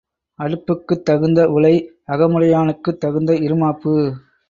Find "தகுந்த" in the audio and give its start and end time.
1.03-1.49, 2.97-3.33